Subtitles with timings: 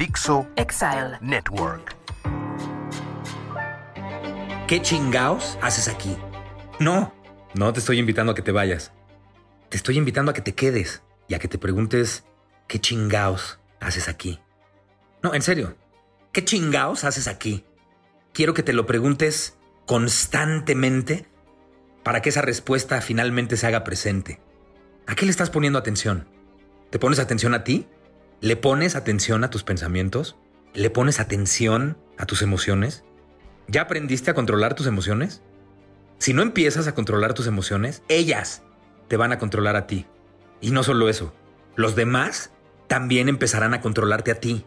[0.00, 1.18] Dixo Exile.
[1.20, 1.94] Network.
[4.66, 6.16] ¿Qué chingaos haces aquí?
[6.78, 7.12] No,
[7.52, 8.92] no te estoy invitando a que te vayas.
[9.68, 12.24] Te estoy invitando a que te quedes y a que te preguntes
[12.66, 14.40] qué chingaos haces aquí.
[15.22, 15.76] No, en serio,
[16.32, 17.66] ¿qué chingaos haces aquí?
[18.32, 21.26] Quiero que te lo preguntes constantemente
[22.02, 24.40] para que esa respuesta finalmente se haga presente.
[25.06, 26.26] ¿A qué le estás poniendo atención?
[26.88, 27.86] ¿Te pones atención a ti?
[28.42, 30.38] ¿Le pones atención a tus pensamientos?
[30.72, 33.04] ¿Le pones atención a tus emociones?
[33.68, 35.42] ¿Ya aprendiste a controlar tus emociones?
[36.16, 38.62] Si no empiezas a controlar tus emociones, ellas
[39.08, 40.06] te van a controlar a ti.
[40.62, 41.34] Y no solo eso,
[41.76, 42.50] los demás
[42.86, 44.64] también empezarán a controlarte a ti.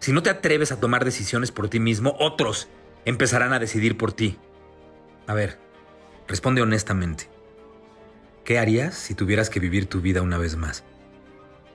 [0.00, 2.68] Si no te atreves a tomar decisiones por ti mismo, otros
[3.06, 4.36] empezarán a decidir por ti.
[5.26, 5.58] A ver,
[6.26, 7.30] responde honestamente.
[8.44, 10.84] ¿Qué harías si tuvieras que vivir tu vida una vez más?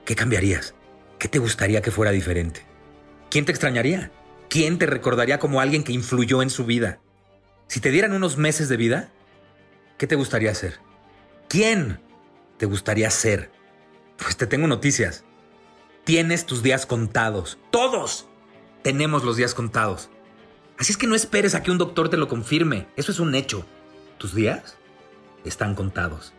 [0.04, 0.72] ¿Qué cambiarías?
[1.24, 2.66] ¿Qué te gustaría que fuera diferente?
[3.30, 4.12] ¿Quién te extrañaría?
[4.50, 7.00] ¿Quién te recordaría como alguien que influyó en su vida?
[7.66, 9.08] Si te dieran unos meses de vida,
[9.96, 10.80] ¿qué te gustaría hacer?
[11.48, 11.98] ¿Quién
[12.58, 13.50] te gustaría ser?
[14.18, 15.24] Pues te tengo noticias.
[16.04, 17.56] Tienes tus días contados.
[17.70, 18.26] Todos
[18.82, 20.10] tenemos los días contados.
[20.78, 22.86] Así es que no esperes a que un doctor te lo confirme.
[22.96, 23.64] Eso es un hecho.
[24.18, 24.76] Tus días
[25.46, 26.34] están contados.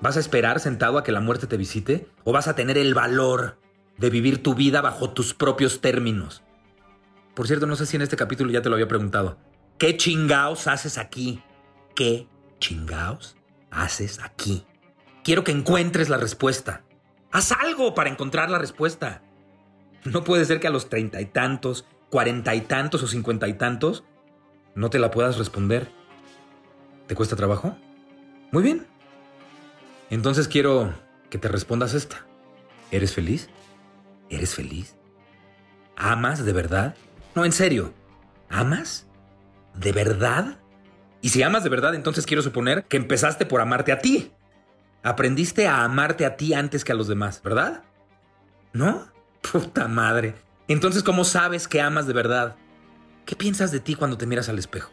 [0.00, 2.06] ¿Vas a esperar sentado a que la muerte te visite?
[2.22, 3.60] ¿O vas a tener el valor
[4.02, 6.42] de vivir tu vida bajo tus propios términos?
[7.34, 9.38] Por cierto, no sé si en este capítulo ya te lo había preguntado.
[9.78, 11.40] ¿Qué chingaos haces aquí?
[11.94, 12.26] ¿Qué
[12.58, 13.36] chingaos
[13.70, 14.66] haces aquí?
[15.22, 16.82] Quiero que encuentres la respuesta.
[17.30, 19.22] Haz algo para encontrar la respuesta.
[20.04, 23.54] No puede ser que a los treinta y tantos, cuarenta y tantos o cincuenta y
[23.54, 24.02] tantos
[24.74, 25.88] no te la puedas responder.
[27.06, 27.78] ¿Te cuesta trabajo?
[28.50, 28.84] Muy bien.
[30.10, 30.92] Entonces quiero
[31.30, 32.26] que te respondas esta.
[32.90, 33.48] ¿Eres feliz?
[34.32, 34.96] ¿Eres feliz?
[35.94, 36.96] ¿Amas de verdad?
[37.34, 37.92] No, en serio.
[38.48, 39.06] ¿Amas?
[39.74, 40.58] ¿De verdad?
[41.20, 44.32] Y si amas de verdad, entonces quiero suponer que empezaste por amarte a ti.
[45.02, 47.84] Aprendiste a amarte a ti antes que a los demás, ¿verdad?
[48.72, 49.06] ¿No?
[49.52, 50.34] Puta madre.
[50.66, 52.56] Entonces, ¿cómo sabes que amas de verdad?
[53.26, 54.90] ¿Qué piensas de ti cuando te miras al espejo?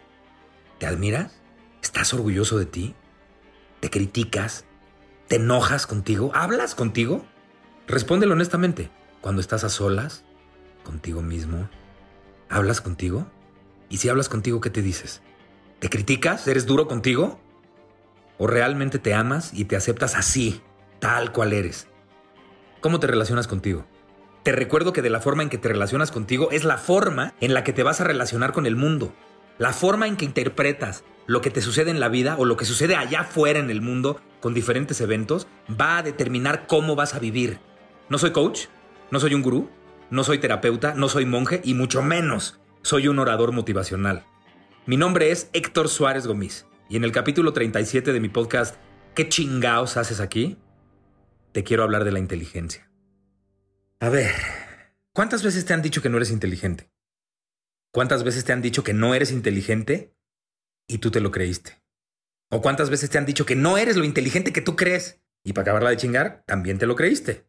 [0.79, 1.39] ¿Te admiras?
[1.81, 2.94] ¿Estás orgulloso de ti?
[3.79, 4.66] ¿Te criticas?
[5.29, 6.31] ¿Te enojas contigo?
[6.35, 7.25] ¿Hablas contigo?
[7.88, 8.91] Respóndelo honestamente.
[9.22, 10.24] Cuando estás a solas,
[10.84, 11.69] contigo mismo,
[12.50, 13.28] ¿hablas contigo?
[13.90, 15.22] Y si hablas contigo, ¿qué te dices?
[15.80, 16.47] ¿Te criticas?
[16.47, 17.40] ¿Eres duro contigo?
[18.38, 20.62] ¿O realmente te amas y te aceptas así,
[21.00, 21.88] tal cual eres?
[22.80, 23.85] ¿Cómo te relacionas contigo?
[24.44, 27.53] Te recuerdo que de la forma en que te relacionas contigo es la forma en
[27.53, 29.13] la que te vas a relacionar con el mundo.
[29.57, 32.63] La forma en que interpretas lo que te sucede en la vida o lo que
[32.63, 37.19] sucede allá afuera en el mundo con diferentes eventos va a determinar cómo vas a
[37.19, 37.59] vivir.
[38.07, 38.68] No soy coach,
[39.12, 39.70] no soy un gurú,
[40.09, 44.25] no soy terapeuta, no soy monje y mucho menos soy un orador motivacional.
[44.86, 48.75] Mi nombre es Héctor Suárez Gómez y en el capítulo 37 de mi podcast
[49.16, 50.58] ¿Qué chingaos haces aquí?
[51.52, 52.90] Te quiero hablar de la inteligencia.
[54.00, 54.31] A ver,
[55.14, 56.90] ¿cuántas veces te han dicho que no eres inteligente?
[57.92, 60.16] ¿Cuántas veces te han dicho que no eres inteligente
[60.88, 61.81] y tú te lo creíste?
[62.50, 65.53] ¿O cuántas veces te han dicho que no eres lo inteligente que tú crees y
[65.53, 67.49] para acabarla de chingar, también te lo creíste?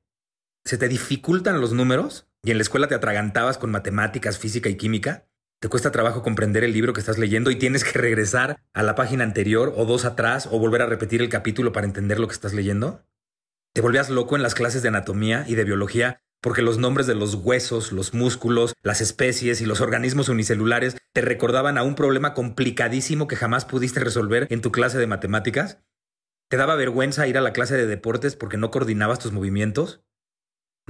[0.65, 4.77] ¿Se te dificultan los números y en la escuela te atragantabas con matemáticas, física y
[4.77, 5.27] química?
[5.61, 8.95] ¿Te cuesta trabajo comprender el libro que estás leyendo y tienes que regresar a la
[8.95, 12.35] página anterior o dos atrás o volver a repetir el capítulo para entender lo que
[12.35, 13.05] estás leyendo?
[13.75, 17.15] ¿Te volvías loco en las clases de anatomía y de biología porque los nombres de
[17.15, 22.33] los huesos, los músculos, las especies y los organismos unicelulares te recordaban a un problema
[22.33, 25.79] complicadísimo que jamás pudiste resolver en tu clase de matemáticas?
[26.49, 30.03] ¿Te daba vergüenza ir a la clase de deportes porque no coordinabas tus movimientos?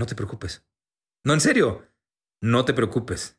[0.01, 0.65] No te preocupes.
[1.27, 1.87] No, en serio,
[2.41, 3.39] no te preocupes.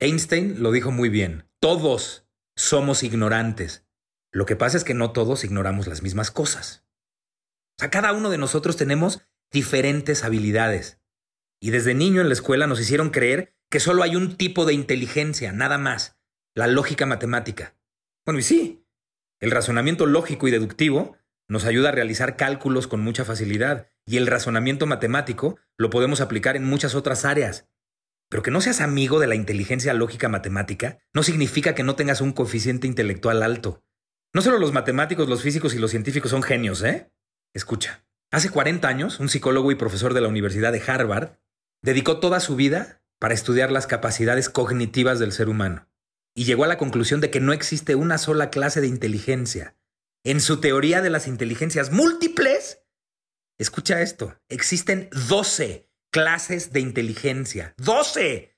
[0.00, 1.48] Einstein lo dijo muy bien.
[1.60, 3.86] Todos somos ignorantes.
[4.30, 6.84] Lo que pasa es que no todos ignoramos las mismas cosas.
[7.78, 11.00] O sea, cada uno de nosotros tenemos diferentes habilidades.
[11.58, 14.74] Y desde niño en la escuela nos hicieron creer que solo hay un tipo de
[14.74, 16.18] inteligencia, nada más,
[16.54, 17.74] la lógica matemática.
[18.26, 18.84] Bueno, y sí,
[19.40, 21.16] el razonamiento lógico y deductivo
[21.48, 26.56] nos ayuda a realizar cálculos con mucha facilidad y el razonamiento matemático lo podemos aplicar
[26.56, 27.68] en muchas otras áreas.
[28.28, 32.20] Pero que no seas amigo de la inteligencia lógica matemática no significa que no tengas
[32.20, 33.82] un coeficiente intelectual alto.
[34.34, 37.10] No solo los matemáticos, los físicos y los científicos son genios, ¿eh?
[37.54, 38.04] Escucha.
[38.30, 41.38] Hace 40 años, un psicólogo y profesor de la Universidad de Harvard
[41.82, 45.88] dedicó toda su vida para estudiar las capacidades cognitivas del ser humano
[46.34, 49.77] y llegó a la conclusión de que no existe una sola clase de inteligencia.
[50.24, 52.82] En su teoría de las inteligencias múltiples,
[53.58, 57.74] escucha esto, existen 12 clases de inteligencia.
[57.78, 58.56] ¡12!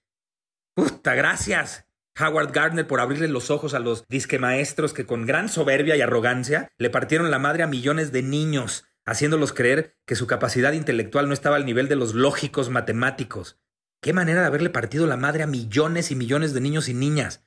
[0.75, 1.87] ¡Puta, gracias!
[2.19, 6.01] Howard Gardner por abrirle los ojos a los disque maestros que con gran soberbia y
[6.01, 11.29] arrogancia le partieron la madre a millones de niños, haciéndolos creer que su capacidad intelectual
[11.29, 13.59] no estaba al nivel de los lógicos matemáticos.
[14.03, 17.45] Qué manera de haberle partido la madre a millones y millones de niños y niñas.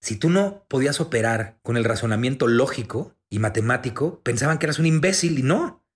[0.00, 4.86] Si tú no podías operar con el razonamiento lógico y matemático, pensaban que eras un
[4.86, 5.86] imbécil y no.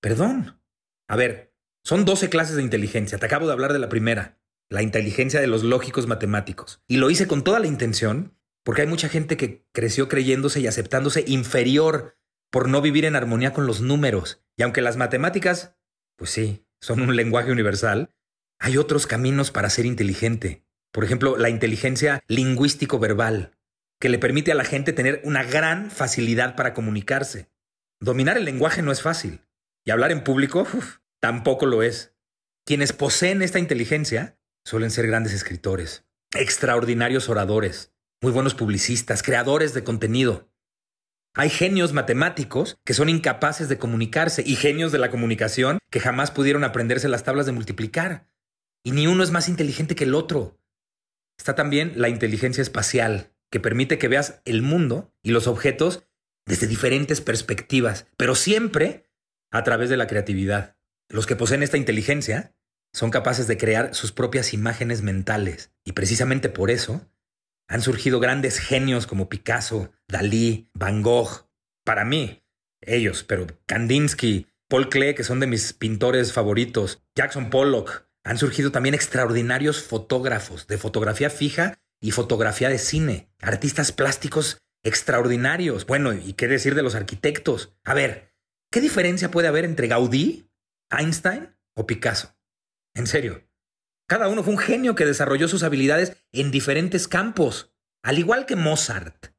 [0.00, 0.60] Perdón.
[1.08, 1.54] A ver,
[1.84, 3.18] son 12 clases de inteligencia.
[3.18, 4.38] Te acabo de hablar de la primera,
[4.68, 6.82] la inteligencia de los lógicos matemáticos.
[6.86, 10.66] Y lo hice con toda la intención, porque hay mucha gente que creció creyéndose y
[10.66, 12.18] aceptándose inferior
[12.50, 14.42] por no vivir en armonía con los números.
[14.56, 15.76] Y aunque las matemáticas,
[16.16, 18.14] pues sí, son un lenguaje universal,
[18.58, 20.66] hay otros caminos para ser inteligente.
[20.92, 23.52] Por ejemplo, la inteligencia lingüístico-verbal,
[24.00, 27.50] que le permite a la gente tener una gran facilidad para comunicarse.
[28.00, 29.42] Dominar el lenguaje no es fácil.
[29.84, 30.66] Y hablar en público
[31.20, 32.14] tampoco lo es.
[32.64, 36.04] Quienes poseen esta inteligencia suelen ser grandes escritores,
[36.34, 40.50] extraordinarios oradores, muy buenos publicistas, creadores de contenido.
[41.34, 46.30] Hay genios matemáticos que son incapaces de comunicarse y genios de la comunicación que jamás
[46.30, 48.28] pudieron aprenderse las tablas de multiplicar.
[48.84, 50.58] Y ni uno es más inteligente que el otro.
[51.38, 56.04] Está también la inteligencia espacial, que permite que veas el mundo y los objetos
[56.46, 59.10] desde diferentes perspectivas, pero siempre
[59.50, 60.76] a través de la creatividad.
[61.08, 62.54] Los que poseen esta inteligencia
[62.92, 67.08] son capaces de crear sus propias imágenes mentales y precisamente por eso
[67.68, 71.48] han surgido grandes genios como Picasso, Dalí, Van Gogh.
[71.84, 72.42] Para mí,
[72.80, 78.72] ellos, pero Kandinsky, Paul Klee, que son de mis pintores favoritos, Jackson Pollock, han surgido
[78.72, 85.86] también extraordinarios fotógrafos de fotografía fija y fotografía de cine, artistas plásticos extraordinarios.
[85.86, 87.74] Bueno, ¿y qué decir de los arquitectos?
[87.84, 88.34] A ver,
[88.70, 90.50] ¿qué diferencia puede haber entre Gaudí,
[90.90, 92.36] Einstein o Picasso?
[92.94, 93.48] En serio,
[94.08, 98.56] cada uno fue un genio que desarrolló sus habilidades en diferentes campos, al igual que
[98.56, 99.34] Mozart,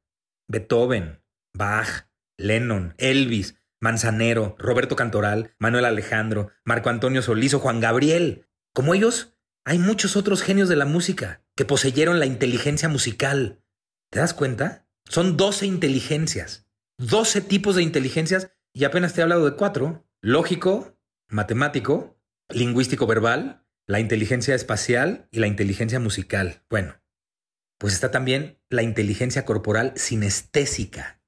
[0.48, 1.24] Beethoven,
[1.54, 8.49] Bach, Lennon, Elvis, Manzanero, Roberto Cantoral, Manuel Alejandro, Marco Antonio Solís o Juan Gabriel.
[8.74, 9.36] Como ellos,
[9.66, 13.62] hay muchos otros genios de la música que poseyeron la inteligencia musical.
[14.10, 14.88] ¿Te das cuenta?
[15.06, 16.68] Son 12 inteligencias,
[16.98, 20.08] 12 tipos de inteligencias y apenas te he hablado de cuatro.
[20.22, 22.20] Lógico, matemático,
[22.50, 26.64] lingüístico verbal, la inteligencia espacial y la inteligencia musical.
[26.70, 27.02] Bueno,
[27.80, 31.22] pues está también la inteligencia corporal sinestésica.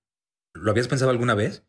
[0.54, 1.66] ¿Lo habías pensado alguna vez?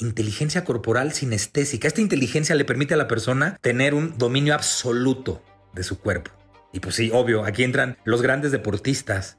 [0.00, 1.88] Inteligencia corporal sinestésica.
[1.88, 5.42] Esta inteligencia le permite a la persona tener un dominio absoluto
[5.74, 6.30] de su cuerpo.
[6.72, 9.38] Y pues sí, obvio, aquí entran los grandes deportistas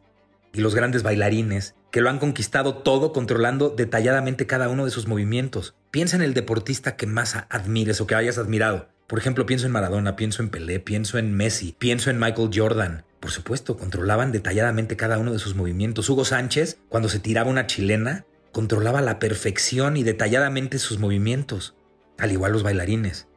[0.51, 5.07] y los grandes bailarines que lo han conquistado todo controlando detalladamente cada uno de sus
[5.07, 5.75] movimientos.
[5.91, 8.89] Piensa en el deportista que más admires o que hayas admirado.
[9.07, 13.05] Por ejemplo, pienso en Maradona, pienso en Pelé, pienso en Messi, pienso en Michael Jordan.
[13.21, 16.09] Por supuesto, controlaban detalladamente cada uno de sus movimientos.
[16.09, 21.75] Hugo Sánchez, cuando se tiraba una chilena, controlaba la perfección y detalladamente sus movimientos,
[22.17, 23.27] al igual los bailarines.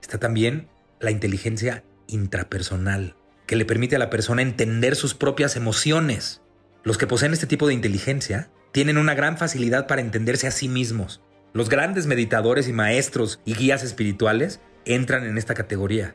[0.00, 0.68] Está también
[1.00, 3.16] la inteligencia intrapersonal,
[3.46, 6.42] que le permite a la persona entender sus propias emociones.
[6.84, 10.68] Los que poseen este tipo de inteligencia tienen una gran facilidad para entenderse a sí
[10.68, 11.22] mismos.
[11.52, 16.14] Los grandes meditadores y maestros y guías espirituales entran en esta categoría.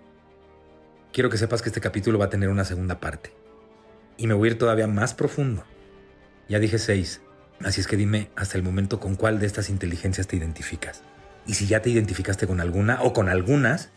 [1.12, 3.36] Quiero que sepas que este capítulo va a tener una segunda parte.
[4.18, 5.64] Y me voy a ir todavía más profundo.
[6.50, 7.22] Ya dije seis,
[7.62, 11.04] así es que dime hasta el momento con cuál de estas inteligencias te identificas.
[11.46, 13.90] Y si ya te identificaste con alguna o con algunas,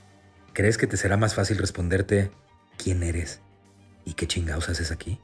[0.53, 2.31] ¿crees que te será más fácil responderte
[2.77, 3.41] quién eres
[4.05, 5.21] y qué chingados haces aquí?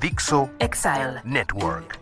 [0.00, 1.20] Dixo Exile.
[1.24, 2.01] Network.